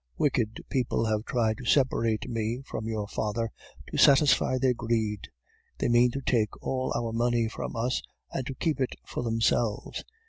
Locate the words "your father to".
2.87-3.97